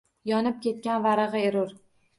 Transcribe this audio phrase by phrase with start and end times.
[0.29, 1.81] Yonib ketgan varagʻi erur.